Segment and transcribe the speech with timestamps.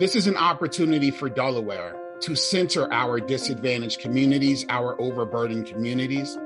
[0.00, 6.38] This is an opportunity for Delaware to center our disadvantaged communities, our overburdened communities,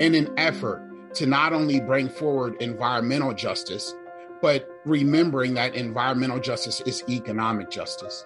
[0.00, 0.80] in an effort
[1.16, 3.94] to not only bring forward environmental justice,
[4.40, 8.24] but remembering that environmental justice is economic justice.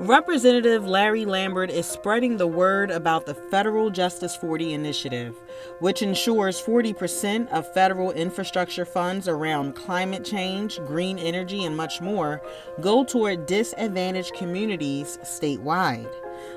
[0.00, 5.36] Representative Larry Lambert is spreading the word about the Federal Justice 40 initiative,
[5.80, 12.40] which ensures 40% of federal infrastructure funds around climate change, green energy, and much more
[12.80, 16.10] go toward disadvantaged communities statewide.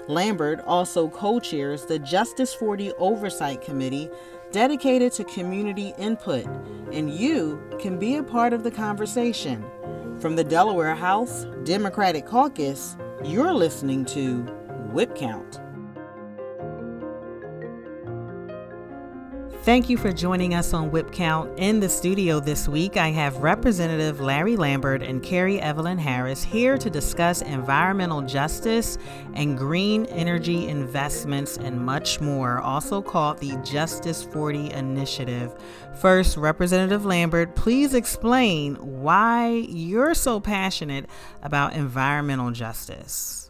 [0.07, 4.09] Lambert also co chairs the Justice 40 Oversight Committee
[4.53, 6.45] dedicated to community input,
[6.93, 9.65] and you can be a part of the conversation.
[10.21, 14.41] From the Delaware House Democratic Caucus, you're listening to
[14.91, 15.59] Whip Count.
[19.63, 21.57] Thank you for joining us on Whip Count.
[21.57, 26.77] In the studio this week, I have Representative Larry Lambert and Kerri Evelyn Harris here
[26.77, 28.97] to discuss environmental justice
[29.35, 35.55] and green energy investments and much more, also called the Justice 40 Initiative.
[35.95, 41.05] First, Representative Lambert, please explain why you're so passionate
[41.41, 43.49] about environmental justice.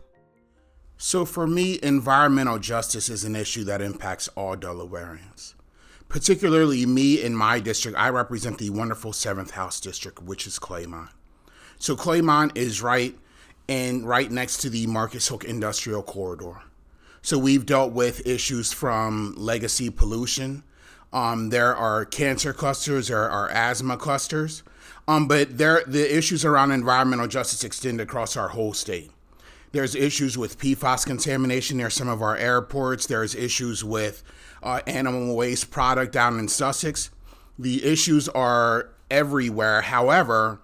[0.96, 5.56] So, for me, environmental justice is an issue that impacts all Delawareans
[6.14, 11.10] particularly me in my district, I represent the wonderful 7th House district, which is Claymont.
[11.80, 13.18] So Claymont is right
[13.68, 16.62] and right next to the Marcus Hook Industrial Corridor.
[17.24, 20.62] So we've dealt with issues from legacy pollution.
[21.12, 24.62] Um, there are cancer clusters, there are asthma clusters,
[25.08, 29.10] um, but there the issues around environmental justice extend across our whole state.
[29.72, 33.08] There's issues with PFAS contamination near some of our airports.
[33.08, 34.22] There's issues with
[34.64, 37.10] uh, animal waste product down in Sussex.
[37.58, 39.82] The issues are everywhere.
[39.82, 40.60] However,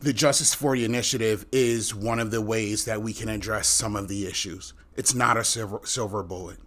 [0.00, 4.08] the Justice 40 initiative is one of the ways that we can address some of
[4.08, 4.72] the issues.
[4.96, 6.58] It's not a silver, silver bullet,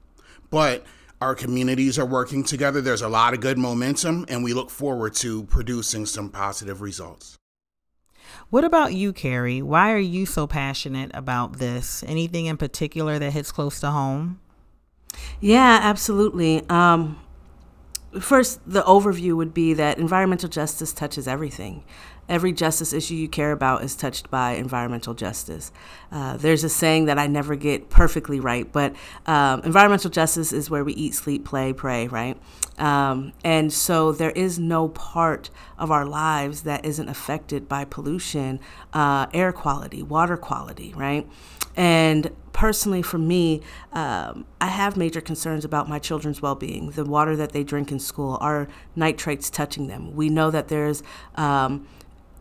[0.50, 0.86] but
[1.20, 2.82] our communities are working together.
[2.82, 7.38] There's a lot of good momentum, and we look forward to producing some positive results.
[8.49, 9.64] What about you, Kerri?
[9.64, 12.04] Why are you so passionate about this?
[12.05, 14.39] Anything in particular that hits close to home?
[15.39, 16.63] Yeah, absolutely.
[16.69, 17.19] Um,
[18.19, 21.83] first, the overview would be that environmental justice touches everything.
[22.29, 25.73] Every justice issue you care about is touched by environmental justice.
[26.09, 30.69] Uh, there's a saying that I never get perfectly right, but um, environmental justice is
[30.69, 32.37] where we eat, sleep, play, pray, right?
[32.77, 38.61] Um, and so there is no part of our lives that isn't affected by pollution,
[38.93, 41.27] uh, air quality, water quality, right?
[41.76, 43.61] And personally, for me,
[43.92, 46.92] um, I have major concerns about my children's well being.
[46.92, 50.16] The water that they drink in school, are nitrates touching them?
[50.16, 51.04] We know that there's
[51.36, 51.88] um,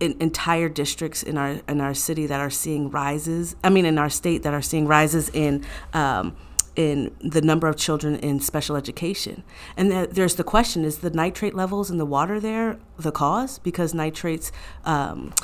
[0.00, 3.56] in, entire districts in our in our city that are seeing rises.
[3.64, 5.64] I mean, in our state that are seeing rises in.
[5.92, 6.36] Um,
[6.74, 9.42] in the number of children in special education.
[9.76, 13.58] And there's the question is the nitrate levels in the water there the cause?
[13.58, 14.50] Because nitrates
[14.86, 15.34] um,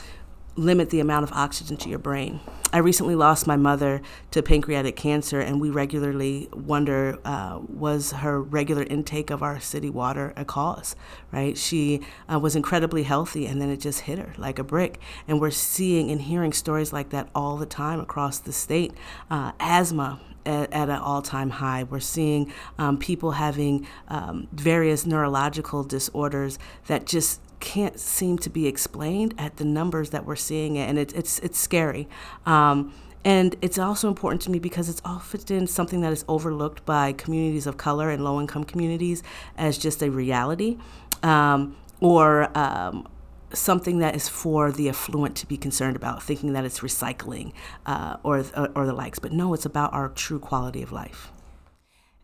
[0.58, 2.40] limit the amount of oxygen to your brain.
[2.72, 4.02] I recently lost my mother
[4.32, 9.88] to pancreatic cancer, and we regularly wonder uh, was her regular intake of our city
[9.88, 10.94] water a cause,
[11.32, 11.56] right?
[11.56, 15.00] She uh, was incredibly healthy, and then it just hit her like a brick.
[15.26, 18.92] And we're seeing and hearing stories like that all the time across the state.
[19.30, 21.84] Uh, asthma, at, an all time high.
[21.84, 28.66] We're seeing um, people having um, various neurological disorders that just can't seem to be
[28.66, 32.08] explained at the numbers that we're seeing it, and it, it's it's scary.
[32.46, 32.92] Um,
[33.24, 37.66] and it's also important to me because it's often something that is overlooked by communities
[37.66, 39.22] of color and low income communities
[39.56, 40.78] as just a reality
[41.22, 43.08] um, or um,
[43.52, 47.52] something that is for the affluent to be concerned about, thinking that it's recycling
[47.86, 49.18] uh, or, or, or the likes.
[49.18, 51.32] But no, it's about our true quality of life.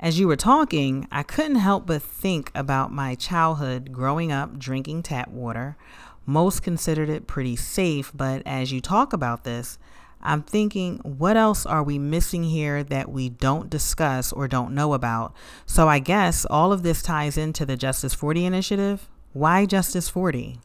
[0.05, 5.03] As you were talking, I couldn't help but think about my childhood growing up drinking
[5.03, 5.79] tap water.
[6.27, 9.79] Most considered it pretty safe, but as you talk about this,
[10.21, 14.93] I'm thinking, what else are we missing here that we don't discuss or don't know
[14.93, 15.35] about?
[15.65, 19.09] So I guess all of this ties into the Justice 40 initiative.
[19.33, 20.59] Why Justice 40?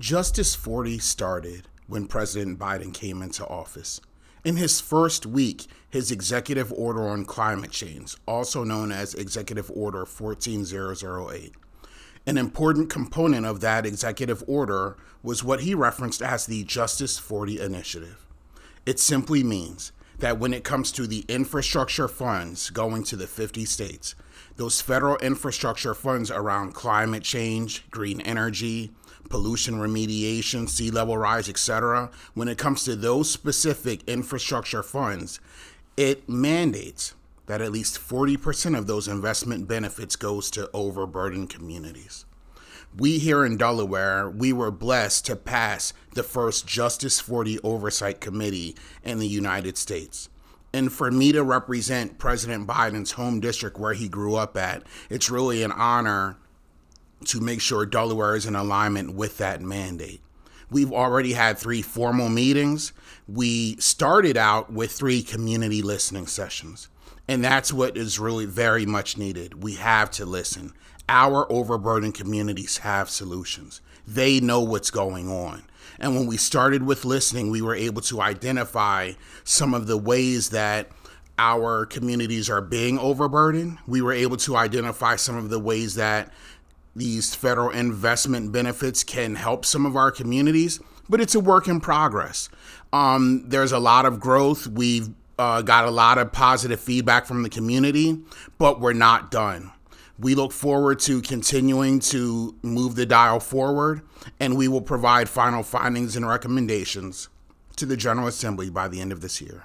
[0.00, 4.02] Justice 40 started when President Biden came into office.
[4.44, 10.04] In his first week, his executive order on climate change, also known as Executive Order
[10.04, 11.52] 14008,
[12.26, 17.60] an important component of that executive order was what he referenced as the Justice 40
[17.60, 18.26] Initiative.
[18.84, 23.64] It simply means that when it comes to the infrastructure funds going to the 50
[23.64, 24.16] states,
[24.56, 28.90] those federal infrastructure funds around climate change, green energy,
[29.32, 35.40] pollution remediation, sea level rise, etc., when it comes to those specific infrastructure funds,
[35.96, 37.14] it mandates
[37.46, 42.26] that at least 40% of those investment benefits goes to overburdened communities.
[42.94, 48.76] We here in Delaware, we were blessed to pass the first Justice 40 Oversight Committee
[49.02, 50.28] in the United States.
[50.74, 55.30] And for me to represent President Biden's home district where he grew up at, it's
[55.30, 56.36] really an honor
[57.26, 60.20] to make sure Delaware is in alignment with that mandate.
[60.70, 62.92] We've already had three formal meetings.
[63.28, 66.88] We started out with three community listening sessions.
[67.28, 69.62] And that's what is really very much needed.
[69.62, 70.72] We have to listen.
[71.08, 75.64] Our overburdened communities have solutions, they know what's going on.
[75.98, 79.12] And when we started with listening, we were able to identify
[79.44, 80.90] some of the ways that
[81.38, 83.78] our communities are being overburdened.
[83.86, 86.32] We were able to identify some of the ways that
[86.94, 91.80] these federal investment benefits can help some of our communities, but it's a work in
[91.80, 92.48] progress.
[92.92, 94.66] Um, there's a lot of growth.
[94.66, 95.08] We've
[95.38, 98.20] uh, got a lot of positive feedback from the community,
[98.58, 99.72] but we're not done.
[100.18, 104.02] We look forward to continuing to move the dial forward,
[104.38, 107.28] and we will provide final findings and recommendations
[107.76, 109.64] to the General Assembly by the end of this year.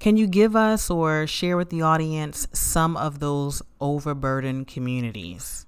[0.00, 5.66] Can you give us or share with the audience some of those overburdened communities?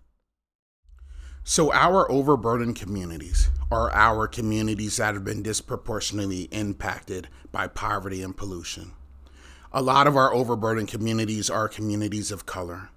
[1.44, 8.34] So, our overburdened communities are our communities that have been disproportionately impacted by poverty and
[8.34, 8.92] pollution.
[9.70, 12.88] A lot of our overburdened communities are communities of color.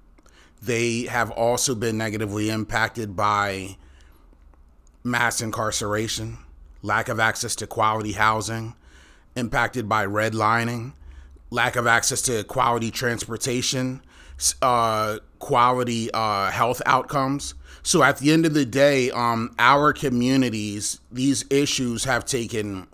[0.62, 3.76] They have also been negatively impacted by
[5.04, 6.38] mass incarceration,
[6.82, 8.74] lack of access to quality housing,
[9.36, 10.94] impacted by redlining,
[11.50, 14.02] lack of access to quality transportation,
[14.62, 17.54] uh, quality uh, health outcomes.
[17.84, 22.88] So at the end of the day, um, our communities, these issues have taken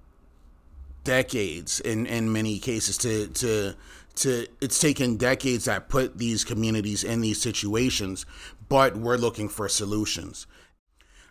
[1.03, 3.73] decades in, in many cases to to
[4.13, 8.25] to it's taken decades that put these communities in these situations,
[8.69, 10.45] but we're looking for solutions.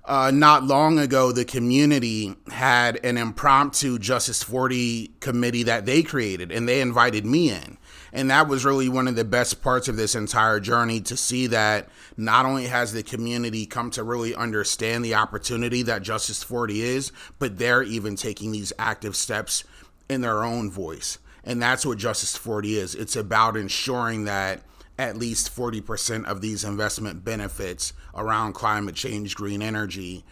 [0.05, 6.50] Uh, not long ago, the community had an impromptu Justice 40 committee that they created,
[6.50, 7.76] and they invited me in.
[8.12, 11.47] And that was really one of the best parts of this entire journey to see
[11.49, 16.81] that not only has the community come to really understand the opportunity that Justice 40
[16.81, 19.64] is, but they're even taking these active steps
[20.08, 21.19] in their own voice.
[21.44, 24.62] And that's what Justice 40 is it's about ensuring that
[25.00, 30.26] at least 40% of these investment benefits around climate change, green energy,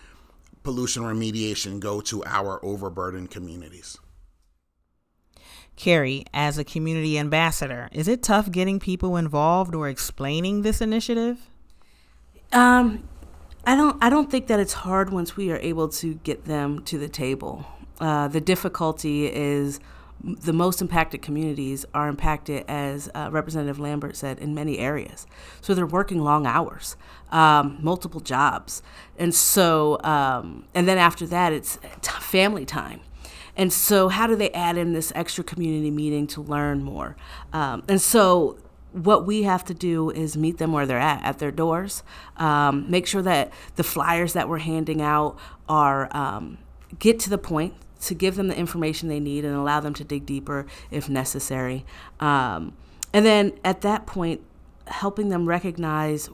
[0.62, 3.97] pollution remediation go to our overburdened communities.
[5.79, 11.49] Kerri, as a community ambassador, is it tough getting people involved or explaining this initiative?
[12.53, 13.09] Um,
[13.64, 13.97] I don't.
[14.03, 17.09] I don't think that it's hard once we are able to get them to the
[17.09, 17.64] table.
[18.00, 19.79] Uh, the difficulty is
[20.23, 25.26] the most impacted communities are impacted, as uh, Representative Lambert said, in many areas.
[25.61, 26.97] So they're working long hours,
[27.31, 28.82] um, multiple jobs.
[29.17, 33.00] And so, um, and then after that, it's t- family time.
[33.56, 37.17] And so, how do they add in this extra community meeting to learn more?
[37.53, 38.59] Um, and so,
[38.93, 42.03] what we have to do is meet them where they're at, at their doors.
[42.37, 45.38] Um, make sure that the flyers that we're handing out
[45.69, 46.59] are um,
[46.99, 50.05] get to the point to give them the information they need and allow them to
[50.05, 51.85] dig deeper if necessary.
[52.21, 52.76] Um,
[53.12, 54.40] and then at that point,
[54.87, 56.31] helping them recognize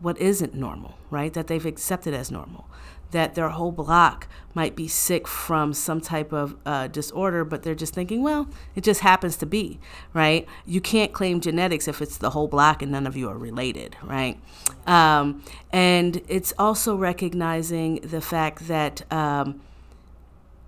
[0.00, 1.32] what isn't normal, right?
[1.32, 2.66] That they've accepted as normal.
[3.10, 7.76] That their whole block might be sick from some type of uh, disorder, but they're
[7.76, 9.78] just thinking, well, it just happens to be,
[10.12, 10.48] right?
[10.66, 13.96] You can't claim genetics if it's the whole block and none of you are related,
[14.02, 14.40] right?
[14.86, 19.10] Um, and it's also recognizing the fact that.
[19.12, 19.60] Um,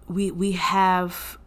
[0.08, 1.38] we we have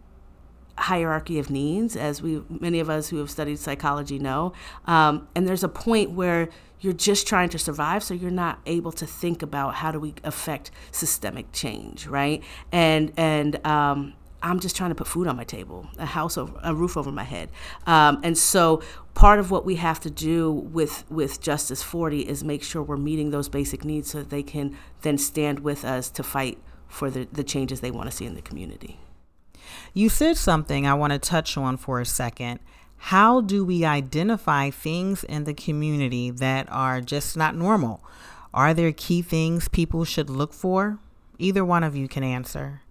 [0.77, 4.53] hierarchy of needs, as we many of us who have studied psychology know,
[4.85, 6.49] um, and there's a point where
[6.81, 10.13] you're just trying to survive, so you're not able to think about how do we
[10.23, 12.43] affect systemic change, right?
[12.71, 16.57] And and um, I'm just trying to put food on my table, a house over,
[16.63, 17.49] a roof over my head,
[17.85, 18.81] um, and so
[19.13, 22.97] part of what we have to do with with Justice 40 is make sure we're
[22.97, 26.57] meeting those basic needs so that they can then stand with us to fight
[26.89, 28.99] for the, the changes they want to see in the community.
[29.93, 32.59] You said something I want to touch on for a second.
[32.97, 38.03] How do we identify things in the community that are just not normal?
[38.53, 40.99] Are there key things people should look for?
[41.37, 42.81] Either one of you can answer.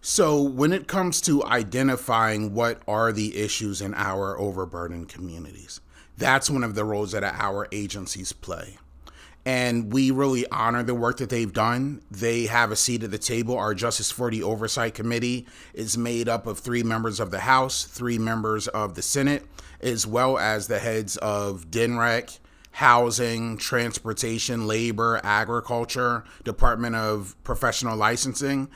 [0.00, 5.80] So, when it comes to identifying what are the issues in our overburdened communities,
[6.18, 8.76] that's one of the roles that our agencies play.
[9.46, 12.00] And we really honor the work that they've done.
[12.10, 13.56] They have a seat at the table.
[13.58, 18.18] Our Justice 40 Oversight Committee is made up of three members of the House, three
[18.18, 19.44] members of the Senate,
[19.80, 22.38] as well as the heads of DNREC,
[22.72, 28.68] housing, transportation, labor, agriculture, Department of Professional Licensing.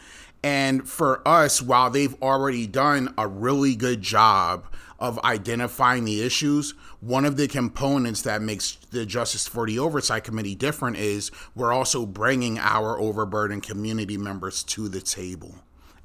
[0.42, 4.66] And for us, while they've already done a really good job
[4.98, 10.54] of identifying the issues, one of the components that makes the Justice 40 Oversight Committee
[10.54, 15.56] different is we're also bringing our overburdened community members to the table.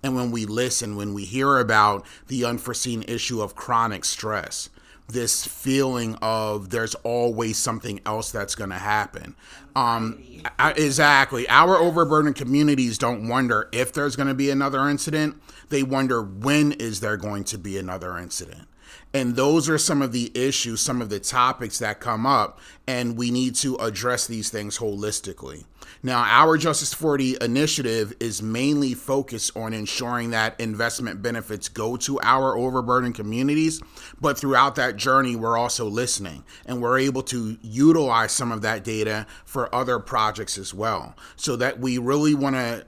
[0.04, 4.70] And when we listen, when we hear about the unforeseen issue of chronic stress,
[5.08, 9.36] this feeling of there's always something else that's going to happen.
[9.76, 10.24] Um,
[10.60, 11.48] exactly.
[11.50, 15.42] Our overburdened communities don't wonder if there's going to be another incident.
[15.70, 18.68] They wonder when is there going to be another incident.
[19.14, 23.16] And those are some of the issues, some of the topics that come up, and
[23.16, 25.66] we need to address these things holistically.
[26.02, 32.20] Now, our Justice 40 initiative is mainly focused on ensuring that investment benefits go to
[32.22, 33.82] our overburdened communities,
[34.20, 38.84] but throughout that journey, we're also listening and we're able to utilize some of that
[38.84, 41.16] data for other projects as well.
[41.36, 42.86] So that we really want to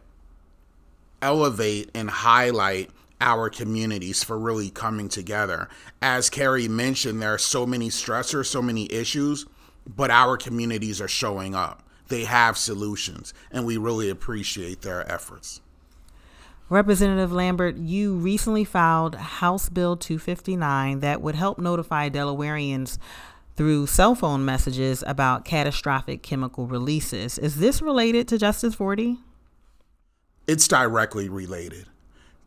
[1.21, 2.89] elevate and highlight
[3.21, 5.69] our communities for really coming together.
[6.01, 9.45] As Kerri mentioned, there are so many stressors, so many issues,
[9.87, 11.83] but our communities are showing up.
[12.07, 15.61] They have solutions, and we really appreciate their efforts.
[16.69, 22.97] Representative Lambert, you recently filed House Bill 259 that would help notify Delawareans
[23.55, 27.37] through cell phone messages about catastrophic chemical releases.
[27.37, 29.17] Is this related to Justice 40?
[30.47, 31.87] It's directly related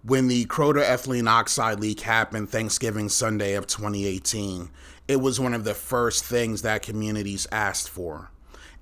[0.09, 4.71] when the Croda ethylene oxide leak happened Thanksgiving Sunday of 2018,
[5.07, 8.31] it was one of the first things that communities asked for.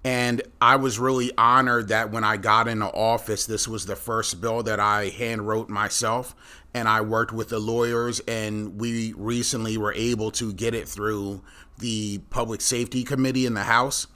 [0.04, 4.40] And I was really honored that when I got into office, this was the first
[4.40, 6.32] bill that I hand wrote myself.
[6.72, 11.42] And I worked with the lawyers, and we recently were able to get it through
[11.78, 14.06] the Public Safety Committee in the House.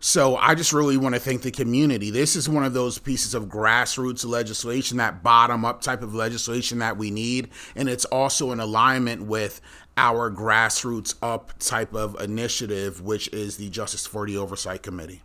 [0.00, 2.10] So I just really want to thank the community.
[2.10, 6.78] This is one of those pieces of grassroots legislation, that bottom up type of legislation
[6.78, 7.48] that we need.
[7.74, 9.60] And it's also in alignment with
[9.96, 15.22] our grassroots up type of initiative, which is the Justice 40 Oversight Committee.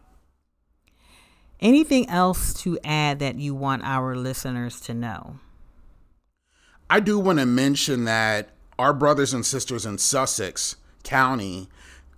[1.59, 5.35] Anything else to add that you want our listeners to know?
[6.89, 11.69] I do want to mention that our brothers and sisters in Sussex County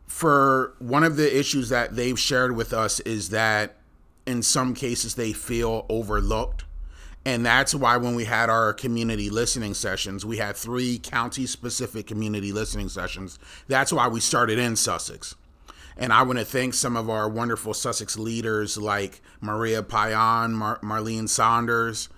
[0.07, 3.77] for one of the issues that they've shared with us is that
[4.25, 6.65] in some cases they feel overlooked.
[7.27, 12.05] And that's why when we had our community listening sessions, we had three county specific
[12.05, 13.39] community listening sessions.
[13.67, 15.35] That's why we started in Sussex.
[15.97, 20.79] And I want to thank some of our wonderful Sussex leaders like Maria Payan, Mar-
[20.83, 22.09] Marlene Saunders,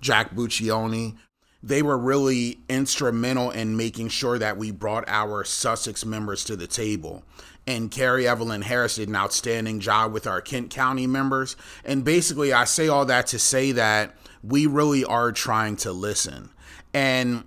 [0.00, 1.16] Jack Buccioni,
[1.62, 6.66] they were really instrumental in making sure that we brought our Sussex members to the
[6.66, 7.22] table.
[7.66, 11.54] And Kerri Evelyn Harris did an outstanding job with our Kent County members.
[11.84, 16.50] And basically, I say all that to say that we really are trying to listen.
[16.92, 17.44] And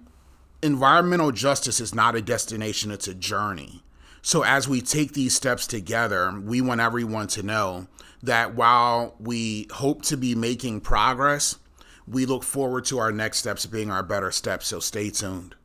[0.62, 3.84] environmental justice is not a destination, it's a journey.
[4.22, 7.88] So, as we take these steps together, we want everyone to know
[8.24, 11.60] that while we hope to be making progress,
[12.08, 14.68] we look forward to our next steps being our better steps.
[14.68, 15.56] So stay tuned.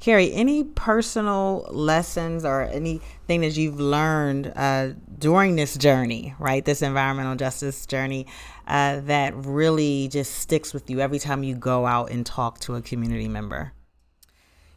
[0.00, 6.64] Kerri, any personal lessons or anything that you've learned uh, during this journey, right?
[6.64, 8.26] This environmental justice journey
[8.68, 12.76] uh, that really just sticks with you every time you go out and talk to
[12.76, 13.72] a community member?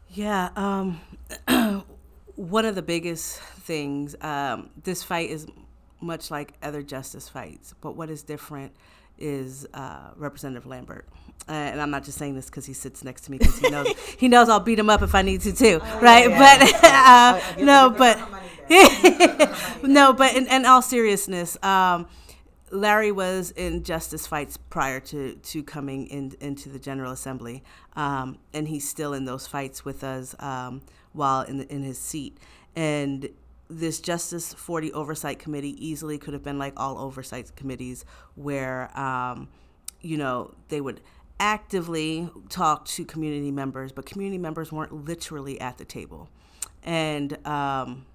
[0.09, 0.49] Yeah.
[0.55, 0.99] Um,
[2.35, 5.45] one of the biggest things, um, this fight is
[5.99, 8.73] much like other justice fights, but what is different
[9.21, 11.07] is uh, Representative Lambert.
[11.47, 13.69] Uh, and I'm not just saying this because he sits next to me because he
[13.69, 13.87] knows
[14.17, 16.29] he knows I'll beat him up if I need to too, oh, right?
[16.29, 17.41] Yeah, yeah.
[17.57, 22.07] But uh, no, but no, but in, in all seriousness, um,
[22.71, 27.63] Larry was in justice fights prior to to coming in, into the General Assembly,
[27.95, 31.97] um, and he's still in those fights with us um, while in the, in his
[31.97, 32.37] seat.
[32.75, 33.29] And
[33.71, 39.47] this Justice 40 Oversight Committee easily could have been like all oversight committees where, um,
[40.01, 41.01] you know, they would
[41.39, 46.29] actively talk to community members, but community members weren't literally at the table.
[46.83, 48.05] And, um,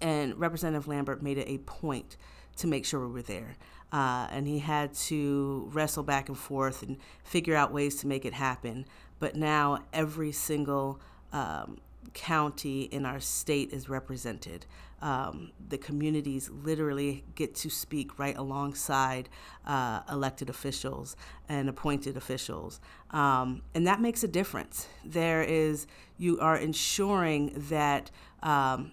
[0.00, 2.16] and Representative Lambert made it a point
[2.56, 3.56] to make sure we were there.
[3.92, 8.24] Uh, and he had to wrestle back and forth and figure out ways to make
[8.24, 8.86] it happen.
[9.18, 10.98] But now every single
[11.32, 11.78] um,
[12.14, 14.66] county in our state is represented.
[15.02, 19.28] um, the communities literally get to speak right alongside
[19.66, 21.16] uh, elected officials
[21.48, 22.80] and appointed officials.
[23.10, 24.86] Um, and that makes a difference.
[25.04, 28.12] There is, you are ensuring that
[28.44, 28.92] um,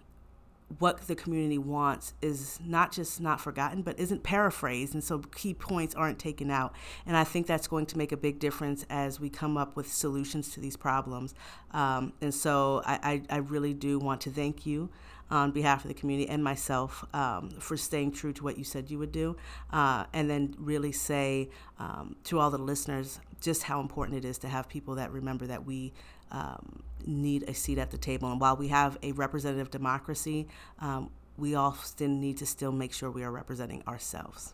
[0.78, 4.94] what the community wants is not just not forgotten, but isn't paraphrased.
[4.94, 6.76] And so key points aren't taken out.
[7.08, 9.92] And I think that's going to make a big difference as we come up with
[9.92, 11.34] solutions to these problems.
[11.72, 14.90] Um, and so I, I, I, really do want to thank you
[15.32, 18.90] on behalf of the community and myself um, for staying true to what you said
[18.90, 19.36] you would do.
[19.72, 24.38] Uh, and then really say um, to all the listeners just how important it is
[24.40, 25.94] to have people that remember that we
[26.32, 28.32] um, need a seat at the table.
[28.32, 30.48] And while we have a representative democracy,
[30.80, 34.54] um, we often need to still make sure we are representing ourselves.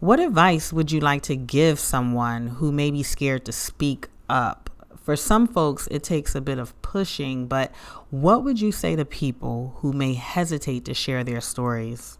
[0.00, 4.70] What advice would you like to give someone who may be scared to speak up?
[5.08, 7.72] For some folks, it takes a bit of pushing, but
[8.10, 12.18] what would you say to people who may hesitate to share their stories?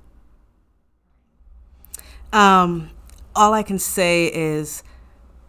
[2.33, 2.88] Um,
[3.37, 4.83] all I can say is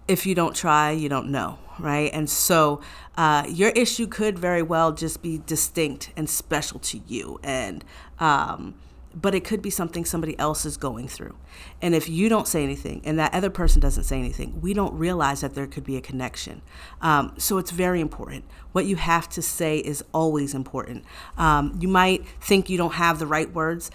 [0.09, 2.11] if you don't try, you don't know, right?
[2.13, 2.81] And so
[3.15, 7.85] uh, your issue could very well just be distinct and special to you, and
[8.19, 8.75] um,
[9.19, 11.35] but it could be something somebody else is going through.
[11.81, 14.93] And if you don't say anything and that other person doesn't say anything, we don't
[14.93, 16.61] realize that there could be a connection.
[17.01, 18.45] Um, so it's very important.
[18.71, 21.03] What you have to say is always important.
[21.37, 23.91] Um, you might think you don't have the right words.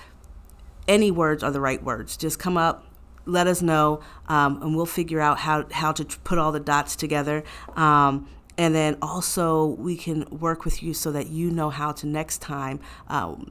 [0.87, 2.17] Any words are the right words.
[2.17, 2.87] Just come up,
[3.25, 6.97] let us know, um, and we'll figure out how, how to put all the dots
[6.97, 7.45] together.
[7.77, 8.29] Um,
[8.59, 12.41] and then also, we can work with you so that you know how to next
[12.41, 12.79] time
[13.09, 13.51] um,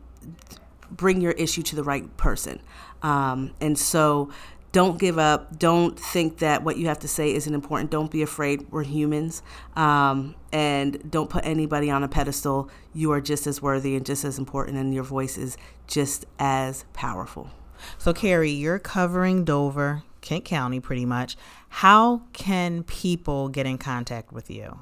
[0.95, 2.61] bring your issue to the right person.
[3.01, 4.31] Um, and so,
[4.73, 5.59] don't give up.
[5.59, 7.91] Don't think that what you have to say isn't important.
[7.91, 8.65] Don't be afraid.
[8.71, 9.43] We're humans.
[9.75, 12.71] Um, and don't put anybody on a pedestal.
[12.91, 16.85] You are just as worthy and just as important, and your voice is just as
[16.93, 17.51] powerful.
[17.99, 21.37] So, Kerri, you're covering Dover, Kent County pretty much.
[21.69, 24.79] How can people get in contact with you?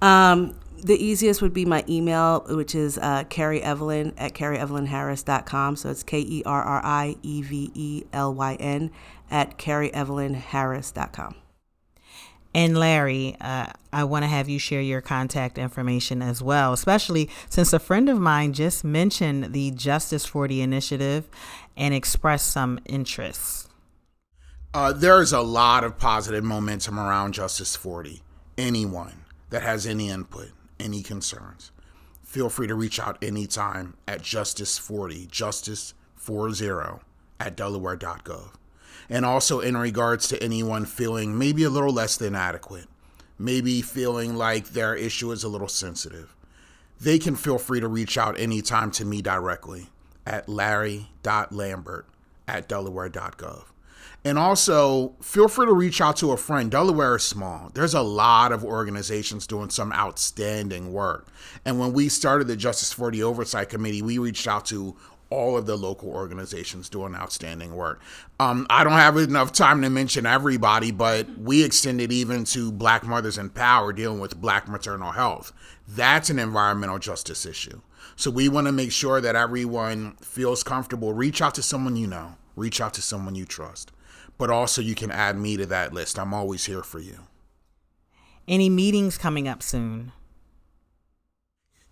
[0.00, 5.76] Um, the easiest would be my email, which is uh, Kerri Evelyn at kerrievelynharris.com.
[5.76, 8.90] So it's K E R R I E V E L Y N
[9.30, 11.34] at kerrievelynharris.com.
[12.54, 17.28] And Larry, uh, I want to have you share your contact information as well, especially
[17.50, 21.28] since a friend of mine just mentioned the Justice 40 initiative
[21.76, 23.68] and expressed some interest.
[24.72, 28.22] Uh, there's a lot of positive momentum around Justice 40.
[28.56, 31.72] Anyone that has any input, any concerns,
[32.22, 37.00] feel free to reach out anytime at Justice40, Justice40
[37.40, 38.50] at Delaware.gov
[39.10, 42.86] and also in regards to anyone feeling maybe a little less than adequate,
[43.38, 46.34] maybe feeling like their issue is a little sensitive.
[47.00, 49.88] They can feel free to reach out anytime to me directly
[50.26, 52.06] at larry.lambert
[52.46, 53.64] at delaware.gov.
[54.24, 56.70] And also, feel free to reach out to a friend.
[56.70, 57.70] Delaware is small.
[57.72, 61.28] There's a lot of organizations doing some outstanding work.
[61.64, 64.96] And when we started the Justice 40 Oversight Committee, we reached out to
[65.30, 68.00] all of the local organizations doing outstanding work.
[68.40, 73.04] Um, I don't have enough time to mention everybody, but we extended even to Black
[73.04, 75.52] Mothers in Power dealing with Black maternal health.
[75.86, 77.80] That's an environmental justice issue.
[78.16, 81.12] So we want to make sure that everyone feels comfortable.
[81.12, 83.92] Reach out to someone you know, reach out to someone you trust.
[84.38, 86.18] But also, you can add me to that list.
[86.18, 87.18] I'm always here for you.
[88.46, 90.12] Any meetings coming up soon?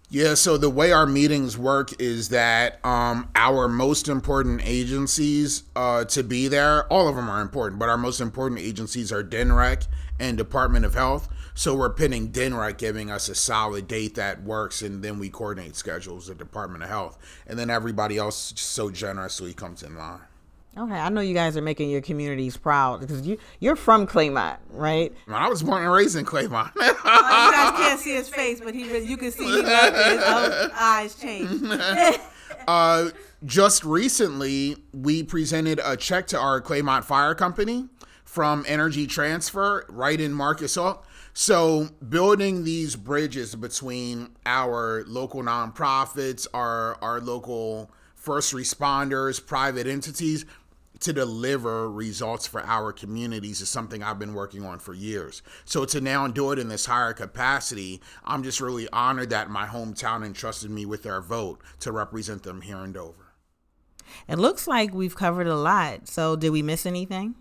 [0.08, 6.04] Yeah, so the way our meetings work is that um, our most important agencies uh,
[6.04, 9.88] to be there, all of them are important, but our most important agencies are DNREC
[10.20, 11.28] and Department of Health.
[11.54, 15.74] So we're pinning DNREC giving us a solid date that works, and then we coordinate
[15.74, 17.18] schedules with Department of Health.
[17.44, 20.20] And then everybody else so generously comes in line.
[20.78, 24.58] Okay, I know you guys are making your communities proud because you you're from Claymont,
[24.70, 25.10] right?
[25.26, 26.72] I was born and raised in Claymont.
[26.76, 31.14] oh, you guys can't see his face, but he you can see he his eyes
[31.14, 31.62] change.
[32.68, 33.08] uh,
[33.44, 37.88] just recently, we presented a check to our Claymont Fire Company
[38.24, 41.06] from Energy Transfer right in Marcus Hook.
[41.32, 50.44] So, building these bridges between our local nonprofits, our our local first responders, private entities,
[51.00, 55.42] to deliver results for our communities is something I've been working on for years.
[55.64, 59.66] So to now do it in this higher capacity, I'm just really honored that my
[59.66, 63.32] hometown entrusted me with their vote to represent them here in Dover.
[64.28, 66.08] It looks like we've covered a lot.
[66.08, 67.34] So did we miss anything?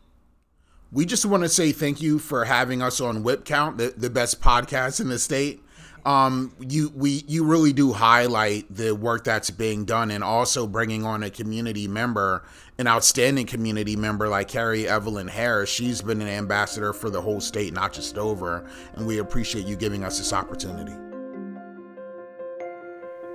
[0.92, 4.10] We just want to say thank you for having us on Whip Count, the, the
[4.10, 5.62] best podcast in the state.
[6.06, 11.04] Um, you we you really do highlight the work that's being done, and also bringing
[11.04, 12.44] on a community member,
[12.78, 15.70] an outstanding community member like Kerri Evelyn Harris.
[15.70, 19.76] She's been an ambassador for the whole state, not just Dover, and we appreciate you
[19.76, 20.94] giving us this opportunity.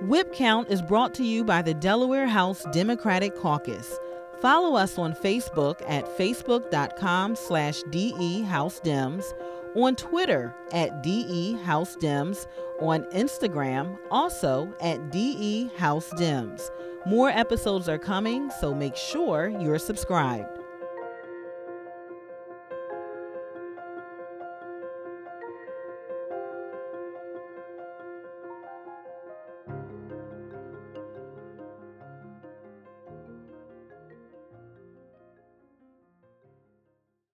[0.03, 3.99] Whip Count is brought to you by the Delaware House Democratic Caucus.
[4.41, 9.23] Follow us on Facebook at facebook.com slash DEHouseDems,
[9.75, 12.47] on Twitter at DEHouseDems,
[12.79, 16.69] on Instagram also at DEHouseDems.
[17.05, 20.60] More episodes are coming, so make sure you're subscribed.